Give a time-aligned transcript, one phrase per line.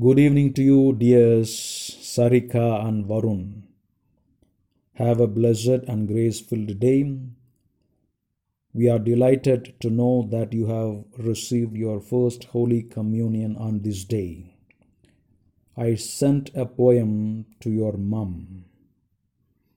[0.00, 3.62] Good evening to you, dears Sarika and Varun.
[4.94, 7.18] Have a blessed and grace filled day.
[8.74, 14.04] We are delighted to know that you have received your first Holy Communion on this
[14.04, 14.54] day.
[15.76, 18.66] I sent a poem to your mum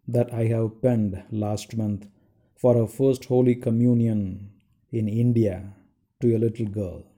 [0.08, 2.06] that I have penned last month
[2.56, 4.52] for her first Holy Communion
[4.92, 5.74] in India
[6.20, 7.11] to a little girl.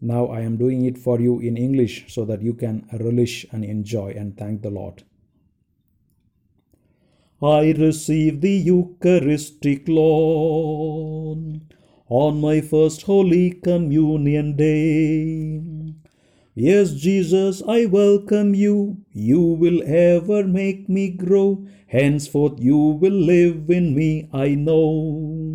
[0.00, 3.64] Now I am doing it for you in English so that you can relish and
[3.64, 5.04] enjoy and thank the Lord.
[7.42, 11.60] I receive the Eucharistic Lord
[12.08, 15.62] on my first Holy Communion day.
[16.54, 18.98] Yes, Jesus, I welcome you.
[19.12, 21.66] You will ever make me grow.
[21.86, 25.45] Henceforth, you will live in me, I know.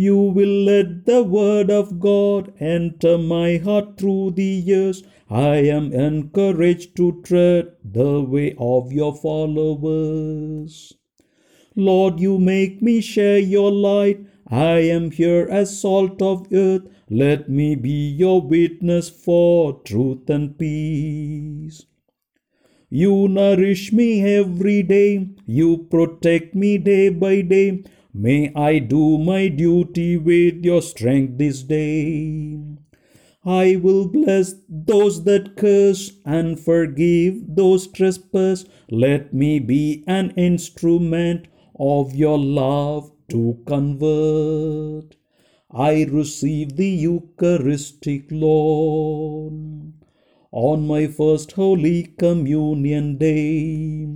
[0.00, 5.02] You will let the word of God enter my heart through the years.
[5.28, 10.94] I am encouraged to tread the way of your followers.
[11.76, 14.24] Lord, you make me share your light.
[14.48, 16.88] I am here as salt of earth.
[17.10, 21.84] Let me be your witness for truth and peace.
[22.88, 25.28] You nourish me every day.
[25.44, 27.84] You protect me day by day.
[28.12, 32.58] May I do my duty with your strength this day.
[33.44, 38.64] I will bless those that curse and forgive those trespass.
[38.90, 41.46] Let me be an instrument
[41.78, 45.16] of your love to convert.
[45.70, 49.92] I receive the Eucharistic Lord
[50.50, 54.08] on my first Holy Communion day.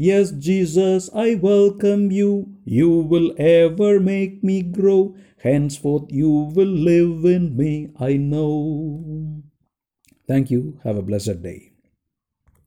[0.00, 2.56] Yes, Jesus, I welcome you.
[2.64, 5.14] You will ever make me grow.
[5.42, 9.42] Henceforth, you will live in me, I know.
[10.26, 10.80] Thank you.
[10.84, 11.69] Have a blessed day.